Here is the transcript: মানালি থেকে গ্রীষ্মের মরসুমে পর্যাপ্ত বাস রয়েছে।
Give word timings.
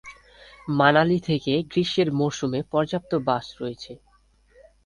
মানালি 0.71 1.17
থেকে 1.27 1.53
গ্রীষ্মের 1.71 2.09
মরসুমে 2.19 2.59
পর্যাপ্ত 2.71 3.11
বাস 3.27 3.45
রয়েছে। 3.59 3.91